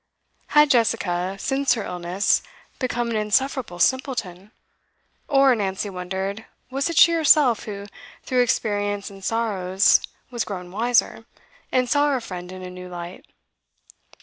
[0.47, 2.41] Had Jessica, since her illness,
[2.79, 4.51] become an insufferable simpleton?
[5.27, 7.85] or Nancy wondered was it she herself who,
[8.23, 10.01] through experience and sorrows,
[10.31, 11.25] was grown wiser,
[11.71, 13.27] and saw her friend in a new light?